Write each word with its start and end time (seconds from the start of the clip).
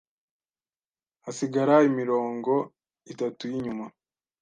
hasigara 1.23 1.75
imirongo 1.89 2.53
itatu 3.13 3.41
y’inyuma 3.51 3.85